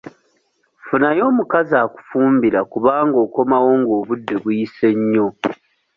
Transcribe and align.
Funayo 0.85 1.21
omukazi 1.31 1.73
akufumbira 1.85 2.59
kubanga 2.71 3.17
okomawo 3.25 3.69
nga 3.79 3.93
obudde 3.99 4.35
buyise 4.43 4.87
nnyo. 4.99 5.27